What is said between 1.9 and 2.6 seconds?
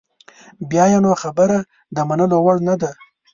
د منلو وړ